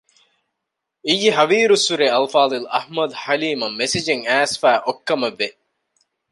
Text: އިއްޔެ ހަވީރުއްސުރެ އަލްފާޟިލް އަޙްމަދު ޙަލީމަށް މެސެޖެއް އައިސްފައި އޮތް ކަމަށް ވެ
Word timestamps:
އިއްޔެ 1.07 1.29
ހަވީރުއްސުރެ 1.37 2.05
އަލްފާޟިލް 2.13 2.67
އަޙްމަދު 2.73 3.15
ޙަލީމަށް 3.23 3.77
މެސެޖެއް 3.79 4.25
އައިސްފައި 4.27 4.79
އޮތް 4.85 5.03
ކަމަށް 5.07 5.37
ވެ 5.39 5.47